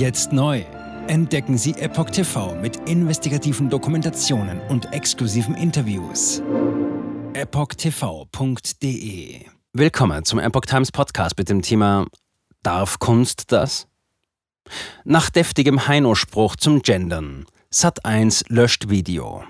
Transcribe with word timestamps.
Jetzt 0.00 0.32
neu. 0.32 0.64
Entdecken 1.08 1.58
Sie 1.58 1.72
Epoch 1.72 2.08
TV 2.08 2.54
mit 2.54 2.88
investigativen 2.88 3.68
Dokumentationen 3.68 4.58
und 4.70 4.94
exklusiven 4.94 5.54
Interviews. 5.54 6.40
EpochTV.de 7.34 8.64
Willkommen 9.74 10.24
zum 10.24 10.38
Epoch 10.38 10.62
Times 10.62 10.90
Podcast 10.90 11.36
mit 11.36 11.50
dem 11.50 11.60
Thema 11.60 12.06
Darf 12.62 12.98
Kunst 12.98 13.52
das? 13.52 13.88
Nach 15.04 15.28
deftigem 15.28 15.86
Heino-Spruch 15.86 16.56
zum 16.56 16.80
Gendern. 16.80 17.44
Sat1 17.70 18.44
löscht 18.48 18.88
Video. 18.88 19.44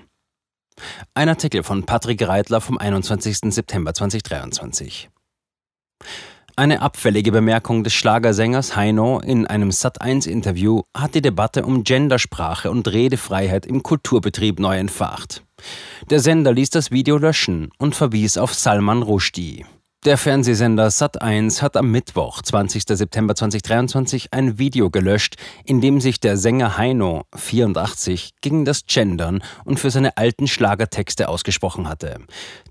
Ein 1.13 1.29
Artikel 1.29 1.63
von 1.63 1.85
Patrick 1.85 2.27
Reitler 2.27 2.59
vom 2.59 2.77
21. 2.77 3.53
September 3.53 3.93
2023. 3.93 5.09
Eine 6.61 6.83
abfällige 6.83 7.31
Bemerkung 7.31 7.83
des 7.83 7.95
Schlagersängers 7.95 8.75
Heino 8.75 9.19
in 9.19 9.47
einem 9.47 9.69
Sat1-Interview 9.69 10.83
hat 10.95 11.15
die 11.15 11.21
Debatte 11.23 11.65
um 11.65 11.83
Gendersprache 11.83 12.69
und 12.69 12.87
Redefreiheit 12.87 13.65
im 13.65 13.81
Kulturbetrieb 13.81 14.59
neu 14.59 14.77
entfacht. 14.77 15.43
Der 16.11 16.19
Sender 16.19 16.53
ließ 16.53 16.69
das 16.69 16.91
Video 16.91 17.17
löschen 17.17 17.71
und 17.79 17.95
verwies 17.95 18.37
auf 18.37 18.53
Salman 18.53 19.01
Rushdie. 19.01 19.65
Der 20.05 20.19
Fernsehsender 20.19 20.89
Sat1 20.89 21.63
hat 21.63 21.77
am 21.77 21.89
Mittwoch, 21.89 22.43
20. 22.43 22.83
September 22.89 23.33
2023, 23.33 24.31
ein 24.31 24.59
Video 24.59 24.91
gelöscht, 24.91 25.37
in 25.65 25.81
dem 25.81 25.99
sich 25.99 26.19
der 26.19 26.37
Sänger 26.37 26.77
Heino, 26.77 27.23
84, 27.35 28.33
gegen 28.41 28.65
das 28.65 28.85
Gendern 28.85 29.43
und 29.65 29.79
für 29.79 29.89
seine 29.89 30.15
alten 30.15 30.47
Schlagertexte 30.47 31.27
ausgesprochen 31.27 31.89
hatte. 31.89 32.19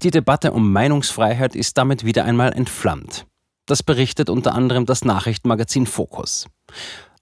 Die 0.04 0.12
Debatte 0.12 0.52
um 0.52 0.72
Meinungsfreiheit 0.72 1.56
ist 1.56 1.76
damit 1.76 2.04
wieder 2.04 2.24
einmal 2.24 2.52
entflammt. 2.52 3.26
Das 3.66 3.82
berichtet 3.82 4.30
unter 4.30 4.54
anderem 4.54 4.86
das 4.86 5.04
Nachrichtenmagazin 5.04 5.86
Focus. 5.86 6.46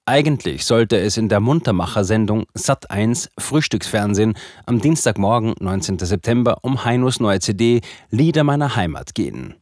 Eigentlich 0.06 0.64
sollte 0.64 0.98
es 0.98 1.18
in 1.18 1.28
der 1.28 1.40
Muntermacher-Sendung 1.40 2.46
Sat1 2.56 3.28
Frühstücksfernsehen 3.38 4.38
am 4.64 4.80
Dienstagmorgen, 4.80 5.54
19. 5.60 5.98
September, 5.98 6.56
um 6.62 6.84
Heinos 6.86 7.20
neue 7.20 7.40
CD 7.40 7.82
Lieder 8.08 8.42
meiner 8.42 8.74
Heimat 8.74 9.14
gehen. 9.14 9.56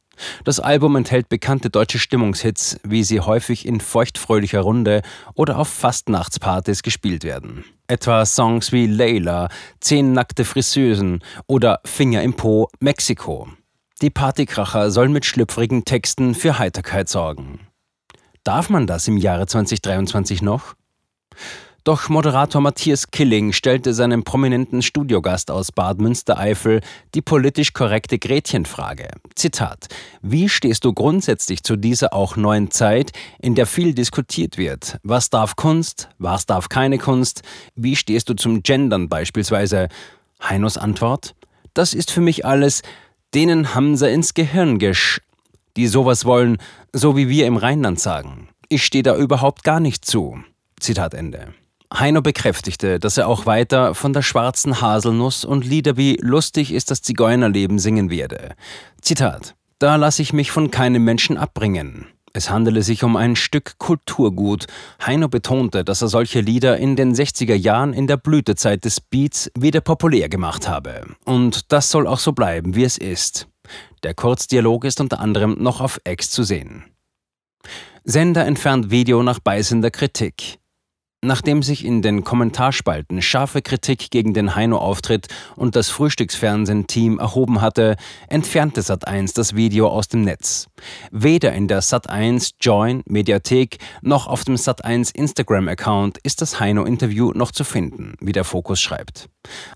Das 0.45 0.61
Album 0.61 0.95
enthält 0.97 1.29
bekannte 1.29 1.69
deutsche 1.69 1.99
Stimmungshits, 1.99 2.79
wie 2.85 3.03
sie 3.03 3.21
häufig 3.21 3.67
in 3.67 3.81
feuchtfröhlicher 3.81 4.61
Runde 4.61 5.03
oder 5.35 5.59
auf 5.59 5.69
Fastnachtspartys 5.69 6.83
gespielt 6.83 7.25
werden. 7.25 7.65
Etwa 7.89 8.25
Songs 8.25 8.73
wie 8.73 8.87
Layla, 8.87 9.49
Zehn 9.81 10.13
nackte 10.13 10.45
Friseusen 10.45 11.25
oder 11.47 11.81
Finger 11.85 12.23
im 12.23 12.35
Po, 12.35 12.69
Mexiko. 12.81 13.49
Die 14.03 14.11
Partykracher 14.11 14.91
sollen 14.91 15.13
mit 15.13 15.25
schlüpfrigen 15.25 15.87
Texten 15.87 16.35
für 16.35 16.59
Heiterkeit 16.59 17.09
sorgen. 17.09 17.61
Darf 18.45 18.69
man 18.69 18.87
das 18.87 19.09
im 19.09 19.17
Jahre 19.17 19.47
2023 19.47 20.43
noch? 20.43 20.75
Doch 21.83 22.11
Moderator 22.11 22.61
Matthias 22.61 23.11
Killing 23.11 23.55
stellte 23.55 23.95
seinem 23.95 24.23
prominenten 24.23 24.83
Studiogast 24.83 25.51
aus 25.51 25.73
Bad 25.73 25.99
Münstereifel 25.99 26.83
die 27.15 27.23
politisch 27.23 27.73
korrekte 27.73 28.19
Gretchenfrage. 28.19 29.09
Zitat: 29.35 29.87
Wie 30.21 30.51
stehst 30.51 30.85
du 30.85 30.93
grundsätzlich 30.93 31.63
zu 31.63 31.77
dieser 31.77 32.13
auch 32.13 32.37
neuen 32.37 32.71
Zeit, 32.71 33.13
in 33.39 33.55
der 33.55 33.65
viel 33.65 33.95
diskutiert 33.95 34.59
wird? 34.59 34.99
Was 35.05 35.31
darf 35.31 35.57
Kunst? 35.57 36.11
Was 36.19 36.45
darf 36.45 36.69
keine 36.69 36.99
Kunst? 36.99 37.43
Wie 37.77 37.97
stehst 37.97 38.29
du 38.29 38.35
zum 38.35 38.63
Gendern 38.63 39.09
beispielsweise? 39.09 39.89
Heinos 40.43 40.77
Antwort: 40.77 41.35
Das 41.73 41.95
ist 41.95 42.11
für 42.11 42.21
mich 42.21 42.45
alles, 42.45 42.83
denen 43.37 43.75
haben 43.75 43.97
sie 43.97 44.11
ins 44.11 44.33
Gehirn 44.33 44.79
gesch, 44.79 45.21
die 45.77 45.87
sowas 45.89 46.25
wollen, 46.25 46.57
so 46.95 47.17
wie 47.17 47.29
wir 47.29 47.47
im 47.47 47.59
Rheinland 47.59 48.01
sagen. 48.01 48.49
Ich 48.71 48.83
stehe 48.83 49.03
da 49.03 49.15
überhaupt 49.15 49.63
gar 49.63 49.79
nicht 49.79 50.07
zu. 50.07 50.39
Zitat 50.81 51.13
Ende. 51.13 51.53
Heino 51.93 52.23
bekräftigte, 52.23 52.99
dass 52.99 53.19
er 53.19 53.29
auch 53.29 53.45
weiter 53.45 53.95
von 53.95 54.15
der 54.15 54.23
schwarzen 54.23 54.81
Haselnuss 54.81 55.45
und 55.45 55.67
Lieder 55.67 55.99
wie 55.99 56.17
Lustig 56.21 56.73
ist 56.73 56.91
das 56.91 57.03
Zigeunerleben 57.03 57.79
singen 57.79 58.11
werde. 58.11 58.57
Zitat: 59.03 59.55
Da 59.79 59.97
lasse 59.97 60.23
ich 60.23 60.33
mich 60.33 60.51
von 60.51 60.71
keinem 60.71 61.05
Menschen 61.05 61.37
abbringen. 61.37 62.07
Es 62.37 62.51
handele 62.51 62.83
sich 62.83 63.03
um 63.03 63.17
ein 63.17 63.35
Stück 63.35 63.79
Kulturgut. 63.79 64.67
Heino 65.01 65.27
betonte, 65.27 65.85
dass 65.85 66.03
er 66.03 66.09
solche 66.09 66.43
Lieder 66.43 66.77
in 66.77 66.95
den 66.95 67.15
60er 67.15 67.55
Jahren 67.55 67.95
in 67.95 68.07
der 68.07 68.19
Blütezeit 68.19 68.85
des 68.85 69.01
Beats 69.01 69.51
wieder 69.59 69.81
populär 69.81 70.29
gemacht 70.29 70.69
habe. 70.69 71.07
Und 71.25 71.73
das 71.73 71.91
soll 71.91 72.07
auch 72.07 72.19
so 72.19 72.33
bleiben, 72.33 72.75
wie 72.75 72.85
es 72.85 72.99
ist. 72.99 73.49
Der 74.03 74.13
Kurzdialog 74.13 74.85
ist 74.85 75.01
unter 75.01 75.19
anderem 75.21 75.57
noch 75.59 75.81
auf 75.81 75.99
X 76.07 76.29
zu 76.29 76.43
sehen. 76.43 76.85
Sender 78.05 78.45
entfernt 78.45 78.91
Video 78.91 79.23
nach 79.23 79.39
beißender 79.39 79.91
Kritik. 79.91 80.59
Nachdem 81.25 81.63
sich 81.63 81.85
in 81.85 82.03
den 82.03 82.25
Kommentarspalten 82.25 83.23
scharfe 83.23 83.63
Kritik 83.63 84.11
gegen 84.11 84.35
den 84.35 84.55
Heino-Auftritt 84.55 85.29
und 85.57 85.75
das 85.75 85.89
Frühstücksfernsehen-Team 85.89 87.19
erhoben 87.19 87.61
hatte, 87.63 87.97
entfernte 88.29 88.83
Sat1 88.83 89.35
das 89.35 89.57
Video 89.57 89.89
aus 89.89 90.09
dem 90.09 90.23
Netz. 90.23 90.69
Weder 91.11 91.53
in 91.53 91.69
der 91.69 91.83
Sat1 91.83 92.53
Join 92.61 93.03
Mediathek 93.07 93.79
noch 94.03 94.27
auf 94.27 94.45
dem 94.45 94.57
Sat1 94.57 95.15
Instagram-Account 95.15 96.19
ist 96.19 96.43
das 96.43 96.61
Heino-Interview 96.61 97.33
noch 97.33 97.51
zu 97.51 97.65
finden, 97.65 98.15
wie 98.21 98.33
der 98.33 98.45
Fokus 98.45 98.81
schreibt. 98.81 99.29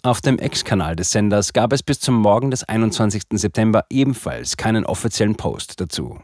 Auf 0.02 0.20
dem 0.20 0.38
Ex-Kanal 0.38 0.94
des 0.94 1.10
Senders 1.10 1.52
gab 1.52 1.72
es 1.72 1.82
bis 1.82 2.00
zum 2.00 2.16
Morgen 2.16 2.50
des 2.50 2.64
21. 2.64 3.22
September 3.32 3.86
ebenfalls 3.88 4.56
keinen 4.56 4.84
offiziellen 4.84 5.36
Post 5.36 5.80
dazu. 5.80 6.20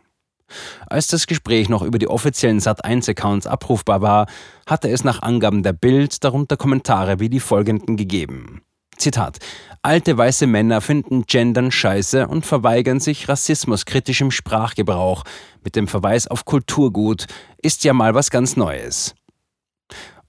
Als 0.87 1.09
das 1.09 1.27
Gespräch 1.27 1.69
noch 1.69 1.83
über 1.83 1.99
die 1.99 2.09
offiziellen 2.09 2.61
Sat1-Accounts 2.61 3.47
abrufbar 3.47 4.01
war, 4.01 4.27
hatte 4.67 4.89
es 4.89 5.05
nach 5.05 5.23
Angaben 5.23 5.63
der 5.63 5.73
Bild 5.73 6.23
darunter 6.25 6.57
Kommentare 6.57 7.21
wie 7.21 7.29
die 7.29 7.41
folgenden 7.41 7.97
gegeben. 7.97 8.63
Zitat: 8.97 9.39
Alte 9.83 10.17
weiße 10.17 10.47
Männer 10.47 10.81
finden 10.81 11.25
Gendern 11.27 11.71
scheiße 11.71 12.27
und 12.29 12.47
verweigern 12.47 13.01
sich 13.01 13.29
rassismuskritischem 13.29 14.31
Sprachgebrauch 14.31 15.25
mit 15.63 15.77
dem 15.77 15.89
Verweis 15.89 16.27
auf 16.27 16.45
Kulturgut, 16.45 17.27
ist 17.59 17.85
ja 17.85 17.93
mal 17.93 18.15
was 18.15 18.31
ganz 18.31 18.57
Neues. 18.57 19.15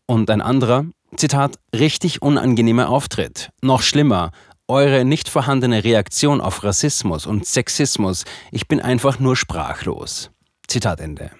Und 0.05 0.29
ein 0.29 0.41
anderer, 0.41 0.85
Zitat, 1.15 1.57
richtig 1.73 2.21
unangenehmer 2.21 2.89
Auftritt. 2.89 3.49
Noch 3.61 3.81
schlimmer, 3.81 4.31
eure 4.67 5.05
nicht 5.05 5.29
vorhandene 5.29 5.83
Reaktion 5.83 6.41
auf 6.41 6.63
Rassismus 6.63 7.25
und 7.25 7.45
Sexismus, 7.45 8.25
ich 8.51 8.67
bin 8.67 8.81
einfach 8.81 9.19
nur 9.19 9.35
sprachlos. 9.35 10.31
Zitat 10.67 10.99
Ende. 10.99 11.31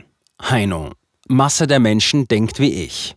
Heino. 0.41 0.91
Masse 1.27 1.67
der 1.67 1.79
Menschen 1.79 2.27
denkt 2.27 2.59
wie 2.59 2.85
ich. 2.85 3.15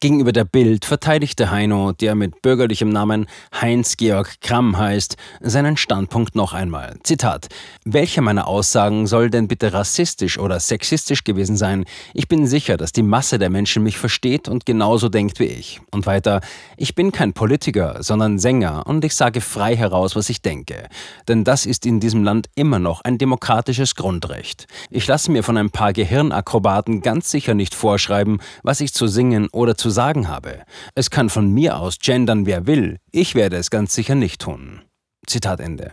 Gegenüber 0.00 0.30
der 0.30 0.44
Bild 0.44 0.84
verteidigte 0.84 1.50
Heino, 1.50 1.90
der 1.90 2.14
mit 2.14 2.40
bürgerlichem 2.40 2.88
Namen 2.88 3.26
Heinz-Georg 3.60 4.40
Kramm 4.40 4.78
heißt, 4.78 5.16
seinen 5.40 5.76
Standpunkt 5.76 6.36
noch 6.36 6.52
einmal. 6.52 6.94
Zitat: 7.02 7.48
Welcher 7.84 8.22
meiner 8.22 8.46
Aussagen 8.46 9.08
soll 9.08 9.28
denn 9.28 9.48
bitte 9.48 9.72
rassistisch 9.72 10.38
oder 10.38 10.60
sexistisch 10.60 11.24
gewesen 11.24 11.56
sein? 11.56 11.84
Ich 12.14 12.28
bin 12.28 12.46
sicher, 12.46 12.76
dass 12.76 12.92
die 12.92 13.02
Masse 13.02 13.40
der 13.40 13.50
Menschen 13.50 13.82
mich 13.82 13.98
versteht 13.98 14.46
und 14.46 14.66
genauso 14.66 15.08
denkt 15.08 15.40
wie 15.40 15.46
ich. 15.46 15.80
Und 15.90 16.06
weiter: 16.06 16.42
Ich 16.76 16.94
bin 16.94 17.10
kein 17.10 17.32
Politiker, 17.32 17.96
sondern 18.00 18.38
Sänger 18.38 18.86
und 18.86 19.04
ich 19.04 19.16
sage 19.16 19.40
frei 19.40 19.74
heraus, 19.74 20.14
was 20.14 20.30
ich 20.30 20.42
denke. 20.42 20.88
Denn 21.26 21.42
das 21.42 21.66
ist 21.66 21.84
in 21.84 21.98
diesem 21.98 22.22
Land 22.22 22.46
immer 22.54 22.78
noch 22.78 23.00
ein 23.00 23.18
demokratisches 23.18 23.96
Grundrecht. 23.96 24.68
Ich 24.90 25.08
lasse 25.08 25.32
mir 25.32 25.42
von 25.42 25.56
ein 25.56 25.70
paar 25.70 25.92
Gehirnakrobaten 25.92 27.00
ganz 27.00 27.32
sicher 27.32 27.54
nicht 27.54 27.74
vorschreiben, 27.74 28.38
was 28.62 28.80
ich 28.80 28.94
zu 28.94 29.08
singen 29.08 29.48
oder 29.50 29.76
zu 29.76 29.87
zu 29.88 29.94
sagen 29.94 30.28
habe. 30.28 30.64
Es 30.94 31.08
kann 31.08 31.30
von 31.30 31.50
mir 31.50 31.78
aus 31.78 31.98
gendern, 31.98 32.44
wer 32.44 32.66
will. 32.66 32.98
Ich 33.10 33.34
werde 33.34 33.56
es 33.56 33.70
ganz 33.70 33.94
sicher 33.94 34.14
nicht 34.14 34.42
tun. 34.42 34.82
Zitat 35.26 35.60
Ende. 35.60 35.92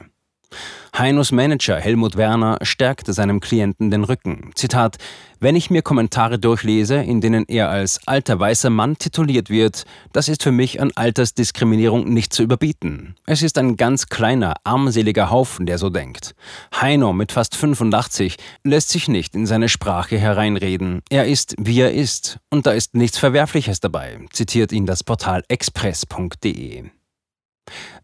Heinos 0.98 1.32
Manager 1.34 1.78
Helmut 1.78 2.16
Werner 2.16 2.58
stärkte 2.62 3.12
seinem 3.12 3.42
Klienten 3.42 3.92
den 3.92 4.06
Rücken. 4.06 4.52
Zitat: 4.56 4.98
Wenn 5.42 5.58
ich 5.58 5.70
mir 5.70 5.82
Kommentare 5.82 6.40
durchlese, 6.40 6.96
in 6.96 7.20
denen 7.20 7.46
er 7.48 7.70
als 7.70 8.00
alter 8.08 8.40
weißer 8.40 8.70
Mann 8.70 8.98
tituliert 8.98 9.50
wird, 9.50 9.84
das 10.14 10.30
ist 10.30 10.42
für 10.42 10.54
mich 10.54 10.82
an 10.82 10.92
Altersdiskriminierung 10.96 12.14
nicht 12.14 12.34
zu 12.34 12.44
überbieten. 12.44 13.16
Es 13.26 13.42
ist 13.42 13.58
ein 13.58 13.76
ganz 13.76 14.08
kleiner, 14.08 14.56
armseliger 14.64 15.32
Haufen, 15.32 15.66
der 15.66 15.78
so 15.78 15.90
denkt. 15.90 16.34
Heino 16.74 17.12
mit 17.12 17.34
fast 17.34 17.56
85 17.58 18.38
lässt 18.64 18.90
sich 18.90 19.10
nicht 19.10 19.36
in 19.36 19.46
seine 19.46 19.68
Sprache 19.68 20.18
hereinreden. 20.18 21.02
Er 21.10 21.26
ist, 21.26 21.56
wie 21.60 21.82
er 21.82 21.94
ist, 21.94 22.40
und 22.50 22.66
da 22.66 22.72
ist 22.72 22.96
nichts 22.96 23.18
Verwerfliches 23.18 23.82
dabei, 23.82 24.20
zitiert 24.32 24.72
ihn 24.72 24.86
das 24.86 25.04
Portal 25.04 25.44
express.de. 25.50 26.86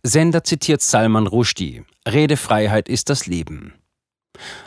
Sender 0.04 0.44
zitiert 0.44 0.82
Salman 0.82 1.28
Rushdie. 1.28 1.84
Redefreiheit 2.08 2.90
ist 2.90 3.10
das 3.12 3.28
Leben. 3.28 3.74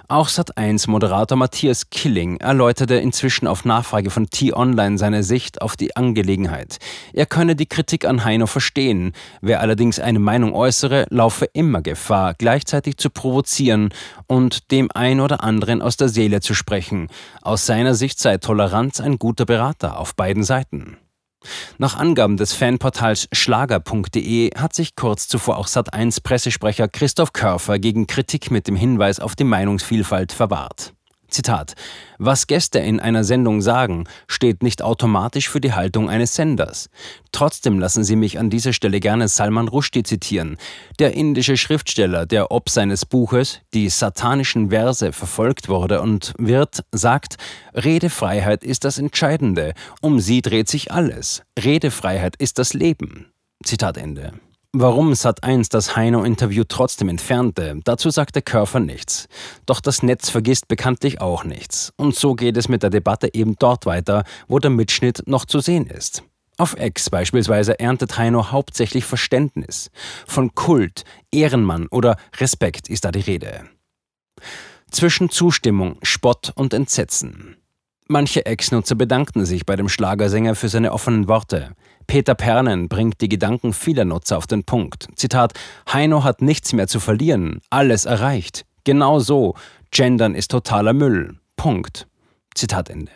Auch 0.06 0.28
Sat1-Moderator 0.28 1.36
Matthias 1.36 1.90
Killing 1.90 2.36
erläuterte 2.36 2.94
inzwischen 2.94 3.48
auf 3.48 3.64
Nachfrage 3.64 4.10
von 4.10 4.30
T-Online 4.30 4.96
seine 4.96 5.24
Sicht 5.24 5.60
auf 5.60 5.76
die 5.76 5.96
Angelegenheit. 5.96 6.78
Er 7.12 7.26
könne 7.26 7.56
die 7.56 7.66
Kritik 7.66 8.04
an 8.04 8.24
Heino 8.24 8.46
verstehen. 8.46 9.12
Wer 9.40 9.60
allerdings 9.60 9.98
eine 9.98 10.20
Meinung 10.20 10.54
äußere, 10.54 11.06
laufe 11.10 11.46
immer 11.46 11.82
Gefahr, 11.82 12.34
gleichzeitig 12.34 12.98
zu 12.98 13.10
provozieren 13.10 13.88
und 14.28 14.70
dem 14.70 14.88
ein 14.94 15.18
oder 15.18 15.42
anderen 15.42 15.82
aus 15.82 15.96
der 15.96 16.10
Seele 16.10 16.42
zu 16.42 16.54
sprechen. 16.54 17.08
Aus 17.42 17.66
seiner 17.66 17.96
Sicht 17.96 18.20
sei 18.20 18.36
Toleranz 18.36 19.00
ein 19.00 19.18
guter 19.18 19.46
Berater 19.46 19.98
auf 19.98 20.14
beiden 20.14 20.44
Seiten. 20.44 20.98
Nach 21.78 21.96
Angaben 21.96 22.36
des 22.36 22.54
Fanportals 22.54 23.28
schlager.de 23.32 24.50
hat 24.56 24.74
sich 24.74 24.96
kurz 24.96 25.28
zuvor 25.28 25.58
auch 25.58 25.66
Sat1 25.66 26.22
Pressesprecher 26.22 26.88
Christoph 26.88 27.32
Körfer 27.32 27.78
gegen 27.78 28.06
Kritik 28.06 28.50
mit 28.50 28.66
dem 28.68 28.76
Hinweis 28.76 29.20
auf 29.20 29.36
die 29.36 29.44
Meinungsvielfalt 29.44 30.32
verwahrt. 30.32 30.93
Zitat: 31.34 31.74
Was 32.18 32.46
Gäste 32.46 32.78
in 32.78 33.00
einer 33.00 33.24
Sendung 33.24 33.60
sagen, 33.60 34.04
steht 34.28 34.62
nicht 34.62 34.82
automatisch 34.82 35.48
für 35.48 35.60
die 35.60 35.72
Haltung 35.72 36.08
eines 36.08 36.34
Senders. 36.34 36.88
Trotzdem 37.32 37.78
lassen 37.78 38.04
Sie 38.04 38.16
mich 38.16 38.38
an 38.38 38.48
dieser 38.48 38.72
Stelle 38.72 39.00
gerne 39.00 39.28
Salman 39.28 39.68
Rushdie 39.68 40.04
zitieren, 40.04 40.56
der 40.98 41.14
indische 41.14 41.56
Schriftsteller, 41.56 42.24
der 42.24 42.50
ob 42.50 42.70
seines 42.70 43.04
Buches 43.04 43.60
die 43.74 43.88
satanischen 43.88 44.70
Verse 44.70 45.12
verfolgt 45.12 45.68
wurde 45.68 46.00
und 46.00 46.32
wird, 46.38 46.84
sagt, 46.92 47.36
Redefreiheit 47.74 48.62
ist 48.62 48.84
das 48.84 48.98
Entscheidende, 48.98 49.74
um 50.00 50.20
sie 50.20 50.40
dreht 50.40 50.68
sich 50.68 50.92
alles. 50.92 51.42
Redefreiheit 51.58 52.36
ist 52.36 52.58
das 52.58 52.72
Leben. 52.72 53.32
Zitat 53.64 53.96
Ende. 53.96 54.32
Warum 54.76 55.12
Sat1 55.12 55.70
das 55.70 55.94
Heino-Interview 55.94 56.64
trotzdem 56.66 57.08
entfernte, 57.08 57.78
dazu 57.84 58.10
sagte 58.10 58.42
Körfer 58.42 58.80
nichts. 58.80 59.28
Doch 59.66 59.78
das 59.78 60.02
Netz 60.02 60.30
vergisst 60.30 60.66
bekanntlich 60.66 61.20
auch 61.20 61.44
nichts. 61.44 61.92
Und 61.96 62.16
so 62.16 62.34
geht 62.34 62.56
es 62.56 62.68
mit 62.68 62.82
der 62.82 62.90
Debatte 62.90 63.32
eben 63.32 63.54
dort 63.56 63.86
weiter, 63.86 64.24
wo 64.48 64.58
der 64.58 64.70
Mitschnitt 64.70 65.28
noch 65.28 65.44
zu 65.44 65.60
sehen 65.60 65.86
ist. 65.86 66.24
Auf 66.58 66.76
X 66.76 67.08
beispielsweise 67.08 67.78
erntet 67.78 68.18
Heino 68.18 68.50
hauptsächlich 68.50 69.04
Verständnis. 69.04 69.92
Von 70.26 70.56
Kult, 70.56 71.04
Ehrenmann 71.30 71.86
oder 71.92 72.16
Respekt 72.38 72.88
ist 72.88 73.04
da 73.04 73.12
die 73.12 73.20
Rede. 73.20 73.68
Zwischen 74.90 75.30
Zustimmung, 75.30 75.98
Spott 76.02 76.50
und 76.56 76.74
Entsetzen. 76.74 77.58
Manche 78.06 78.44
Ex-Nutzer 78.44 78.96
bedankten 78.96 79.46
sich 79.46 79.64
bei 79.64 79.76
dem 79.76 79.88
Schlagersänger 79.88 80.54
für 80.54 80.68
seine 80.68 80.92
offenen 80.92 81.26
Worte. 81.26 81.74
Peter 82.06 82.34
Pernen 82.34 82.88
bringt 82.90 83.22
die 83.22 83.30
Gedanken 83.30 83.72
vieler 83.72 84.04
Nutzer 84.04 84.36
auf 84.36 84.46
den 84.46 84.64
Punkt. 84.64 85.08
Zitat: 85.16 85.54
Heino 85.90 86.22
hat 86.22 86.42
nichts 86.42 86.74
mehr 86.74 86.86
zu 86.86 87.00
verlieren, 87.00 87.60
alles 87.70 88.04
erreicht. 88.04 88.66
Genau 88.84 89.20
so. 89.20 89.54
Gendern 89.90 90.34
ist 90.34 90.50
totaler 90.50 90.92
Müll. 90.92 91.38
Punkt. 91.56 92.06
Zitat 92.54 92.90
Ende. 92.90 93.10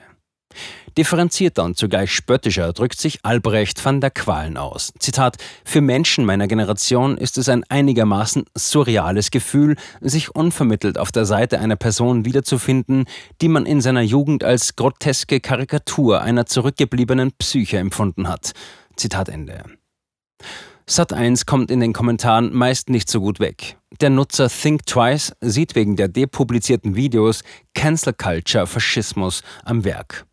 Differenzierter 0.96 1.62
und 1.62 1.76
zugleich 1.76 2.12
spöttischer 2.12 2.72
drückt 2.72 3.00
sich 3.00 3.24
Albrecht 3.24 3.84
van 3.84 4.00
der 4.00 4.10
Qualen 4.10 4.56
aus. 4.56 4.92
Zitat: 4.98 5.36
Für 5.64 5.80
Menschen 5.80 6.24
meiner 6.24 6.48
Generation 6.48 7.16
ist 7.16 7.38
es 7.38 7.48
ein 7.48 7.62
einigermaßen 7.68 8.44
surreales 8.56 9.30
Gefühl, 9.30 9.76
sich 10.00 10.34
unvermittelt 10.34 10.98
auf 10.98 11.12
der 11.12 11.24
Seite 11.24 11.60
einer 11.60 11.76
Person 11.76 12.24
wiederzufinden, 12.24 13.04
die 13.40 13.48
man 13.48 13.64
in 13.64 13.80
seiner 13.80 14.02
Jugend 14.02 14.42
als 14.42 14.74
groteske 14.74 15.38
Karikatur 15.40 16.22
einer 16.22 16.46
zurückgebliebenen 16.46 17.32
Psyche 17.32 17.78
empfunden 17.78 18.28
hat. 18.28 18.52
Zitat 18.96 19.28
Ende. 19.28 19.62
Sat1 20.88 21.44
kommt 21.44 21.70
in 21.70 21.80
den 21.80 21.92
Kommentaren 21.92 22.52
meist 22.54 22.88
nicht 22.88 23.10
so 23.10 23.20
gut 23.20 23.40
weg. 23.40 23.76
Der 24.00 24.08
Nutzer 24.10 24.48
Think 24.48 24.86
Twice 24.86 25.34
sieht 25.40 25.74
wegen 25.74 25.96
der 25.96 26.08
depublizierten 26.08 26.96
Videos 26.96 27.42
Cancel 27.74 28.14
Culture 28.14 28.66
Faschismus 28.66 29.42
am 29.64 29.84
Werk. 29.84 30.24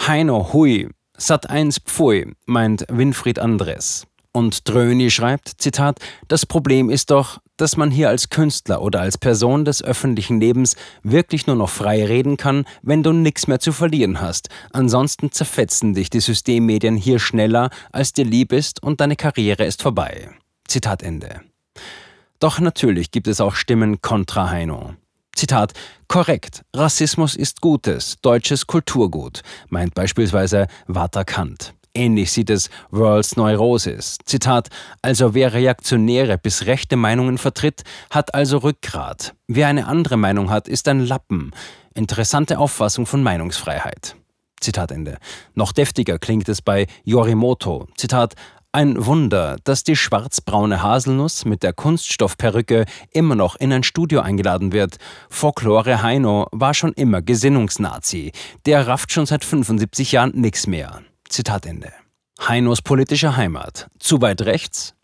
Heino 0.00 0.52
Hui, 0.52 0.88
Sat 1.18 1.48
1 1.48 1.80
Pfui, 1.80 2.34
meint 2.44 2.84
Winfried 2.90 3.38
Andres. 3.38 4.06
Und 4.32 4.68
Dröni 4.68 5.10
schreibt, 5.10 5.62
Zitat, 5.62 5.98
das 6.28 6.44
Problem 6.44 6.90
ist 6.90 7.10
doch, 7.10 7.38
dass 7.56 7.78
man 7.78 7.90
hier 7.90 8.10
als 8.10 8.28
Künstler 8.28 8.82
oder 8.82 9.00
als 9.00 9.16
Person 9.16 9.64
des 9.64 9.82
öffentlichen 9.82 10.40
Lebens 10.40 10.76
wirklich 11.02 11.46
nur 11.46 11.56
noch 11.56 11.70
frei 11.70 12.04
reden 12.04 12.36
kann, 12.36 12.66
wenn 12.82 13.02
du 13.02 13.14
nichts 13.14 13.46
mehr 13.46 13.60
zu 13.60 13.72
verlieren 13.72 14.20
hast. 14.20 14.50
Ansonsten 14.74 15.32
zerfetzen 15.32 15.94
dich 15.94 16.10
die 16.10 16.20
Systemmedien 16.20 16.96
hier 16.96 17.18
schneller, 17.18 17.70
als 17.92 18.12
dir 18.12 18.26
lieb 18.26 18.52
ist 18.52 18.82
und 18.82 19.00
deine 19.00 19.16
Karriere 19.16 19.64
ist 19.64 19.80
vorbei. 19.80 20.28
Zitat 20.68 21.02
Ende. 21.02 21.40
Doch 22.38 22.60
natürlich 22.60 23.10
gibt 23.10 23.28
es 23.28 23.40
auch 23.40 23.54
Stimmen 23.54 24.02
kontra 24.02 24.50
Heino. 24.50 24.96
Zitat, 25.36 25.74
korrekt, 26.08 26.64
Rassismus 26.74 27.36
ist 27.36 27.60
Gutes, 27.60 28.16
deutsches 28.22 28.66
Kulturgut, 28.66 29.42
meint 29.68 29.92
beispielsweise 29.92 30.66
Walter 30.86 31.26
Kant. 31.26 31.74
Ähnlich 31.92 32.32
sieht 32.32 32.48
es 32.48 32.70
World's 32.90 33.36
Neurosis. 33.36 34.16
Zitat, 34.24 34.68
also 35.02 35.34
wer 35.34 35.52
reaktionäre 35.52 36.38
bis 36.38 36.64
rechte 36.64 36.96
Meinungen 36.96 37.36
vertritt, 37.36 37.84
hat 38.08 38.34
also 38.34 38.58
Rückgrat. 38.58 39.34
Wer 39.46 39.68
eine 39.68 39.86
andere 39.86 40.16
Meinung 40.16 40.48
hat, 40.48 40.68
ist 40.68 40.88
ein 40.88 41.00
Lappen. 41.00 41.52
Interessante 41.92 42.58
Auffassung 42.58 43.04
von 43.04 43.22
Meinungsfreiheit. 43.22 44.16
Zitat 44.60 44.90
Ende. 44.90 45.18
Noch 45.54 45.72
deftiger 45.72 46.18
klingt 46.18 46.48
es 46.48 46.62
bei 46.62 46.86
Yorimoto. 47.04 47.88
Zitat, 47.96 48.36
ein 48.76 49.06
Wunder, 49.06 49.56
dass 49.64 49.84
die 49.84 49.96
schwarzbraune 49.96 50.82
Haselnuss 50.82 51.46
mit 51.46 51.62
der 51.62 51.72
Kunststoffperücke 51.72 52.84
immer 53.10 53.34
noch 53.34 53.56
in 53.56 53.72
ein 53.72 53.82
Studio 53.82 54.20
eingeladen 54.20 54.70
wird. 54.70 54.98
Folklore 55.30 56.02
Heino 56.02 56.46
war 56.52 56.74
schon 56.74 56.92
immer 56.92 57.22
Gesinnungsnazi. 57.22 58.32
Der 58.66 58.86
rafft 58.86 59.12
schon 59.12 59.24
seit 59.24 59.46
75 59.46 60.12
Jahren 60.12 60.32
nichts 60.34 60.66
mehr. 60.66 61.00
Zitat 61.26 61.64
Ende. 61.64 61.90
Heinos 62.46 62.82
politische 62.82 63.34
Heimat. 63.38 63.88
Zu 63.98 64.20
weit 64.20 64.42
rechts? 64.42 64.94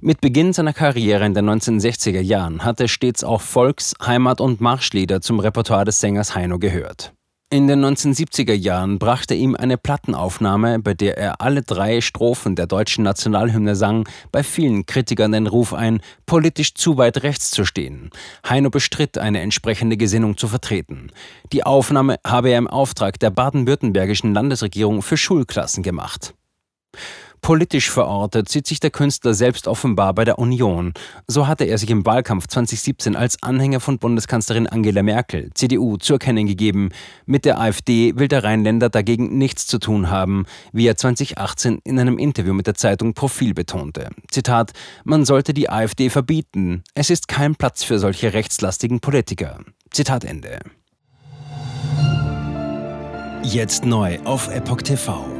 Mit 0.00 0.20
Beginn 0.20 0.52
seiner 0.52 0.72
Karriere 0.72 1.24
in 1.24 1.34
den 1.34 1.48
1960er 1.48 2.20
Jahren 2.20 2.64
hat 2.64 2.80
er 2.80 2.88
stets 2.88 3.22
auch 3.22 3.40
Volks-, 3.40 3.94
Heimat- 4.04 4.40
und 4.40 4.60
Marschlieder 4.60 5.20
zum 5.20 5.38
Repertoire 5.38 5.84
des 5.84 6.00
Sängers 6.00 6.34
Heino 6.34 6.58
gehört. 6.58 7.12
In 7.52 7.66
den 7.66 7.84
1970er 7.84 8.52
Jahren 8.52 9.00
brachte 9.00 9.34
ihm 9.34 9.56
eine 9.56 9.76
Plattenaufnahme, 9.76 10.78
bei 10.78 10.94
der 10.94 11.18
er 11.18 11.40
alle 11.40 11.62
drei 11.62 12.00
Strophen 12.00 12.54
der 12.54 12.68
deutschen 12.68 13.02
Nationalhymne 13.02 13.74
sang, 13.74 14.08
bei 14.30 14.44
vielen 14.44 14.86
Kritikern 14.86 15.32
den 15.32 15.48
Ruf 15.48 15.74
ein, 15.74 16.00
politisch 16.26 16.74
zu 16.74 16.96
weit 16.96 17.24
rechts 17.24 17.50
zu 17.50 17.64
stehen. 17.64 18.10
Heino 18.48 18.70
bestritt, 18.70 19.18
eine 19.18 19.40
entsprechende 19.40 19.96
Gesinnung 19.96 20.36
zu 20.36 20.46
vertreten. 20.46 21.10
Die 21.52 21.64
Aufnahme 21.64 22.20
habe 22.24 22.50
er 22.50 22.58
im 22.58 22.68
Auftrag 22.68 23.18
der 23.18 23.30
baden-württembergischen 23.30 24.32
Landesregierung 24.32 25.02
für 25.02 25.16
Schulklassen 25.16 25.82
gemacht. 25.82 26.34
Politisch 27.40 27.90
verortet 27.90 28.48
sieht 28.48 28.66
sich 28.66 28.80
der 28.80 28.90
Künstler 28.90 29.34
selbst 29.34 29.66
offenbar 29.66 30.14
bei 30.14 30.24
der 30.24 30.38
Union. 30.38 30.92
So 31.26 31.46
hatte 31.46 31.64
er 31.64 31.78
sich 31.78 31.90
im 31.90 32.04
Wahlkampf 32.04 32.46
2017 32.46 33.16
als 33.16 33.42
Anhänger 33.42 33.80
von 33.80 33.98
Bundeskanzlerin 33.98 34.66
Angela 34.66 35.02
Merkel, 35.02 35.50
CDU, 35.54 35.96
zu 35.96 36.14
erkennen 36.14 36.46
gegeben. 36.46 36.90
Mit 37.26 37.44
der 37.44 37.58
AfD 37.60 38.12
will 38.16 38.28
der 38.28 38.44
Rheinländer 38.44 38.90
dagegen 38.90 39.38
nichts 39.38 39.66
zu 39.66 39.78
tun 39.78 40.10
haben, 40.10 40.44
wie 40.72 40.86
er 40.86 40.96
2018 40.96 41.80
in 41.84 41.98
einem 41.98 42.18
Interview 42.18 42.52
mit 42.52 42.66
der 42.66 42.74
Zeitung 42.74 43.14
Profil 43.14 43.54
betonte. 43.54 44.10
Zitat: 44.30 44.72
Man 45.04 45.24
sollte 45.24 45.54
die 45.54 45.70
AfD 45.70 46.10
verbieten. 46.10 46.84
Es 46.94 47.10
ist 47.10 47.28
kein 47.28 47.56
Platz 47.56 47.82
für 47.82 47.98
solche 47.98 48.32
rechtslastigen 48.32 49.00
Politiker. 49.00 49.58
Zitat 49.90 50.24
Ende. 50.24 50.60
Jetzt 53.42 53.86
neu 53.86 54.18
auf 54.24 54.48
Epoch 54.54 54.82
TV. 54.82 55.39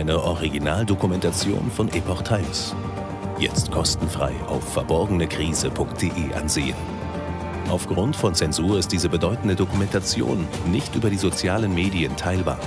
Eine 0.00 0.18
Originaldokumentation 0.22 1.70
von 1.70 1.88
Epoch 1.92 2.22
Times. 2.22 2.74
Jetzt 3.38 3.70
kostenfrei 3.70 4.32
auf 4.46 4.64
verborgenekrise.de 4.72 6.32
ansehen. 6.32 6.74
Aufgrund 7.68 8.16
von 8.16 8.34
Zensur 8.34 8.78
ist 8.78 8.92
diese 8.92 9.10
bedeutende 9.10 9.56
Dokumentation 9.56 10.48
nicht 10.72 10.96
über 10.96 11.10
die 11.10 11.18
sozialen 11.18 11.74
Medien 11.74 12.16
teilbar. 12.16 12.58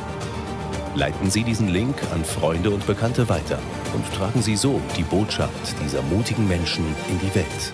Leiten 0.93 1.31
Sie 1.31 1.43
diesen 1.43 1.69
Link 1.69 1.95
an 2.13 2.23
Freunde 2.23 2.69
und 2.69 2.85
Bekannte 2.85 3.27
weiter 3.29 3.57
und 3.95 4.05
tragen 4.13 4.43
Sie 4.43 4.55
so 4.55 4.79
die 4.95 5.01
Botschaft 5.01 5.75
dieser 5.83 6.03
mutigen 6.03 6.47
Menschen 6.47 6.85
in 7.09 7.17
die 7.17 7.33
Welt. 7.33 7.73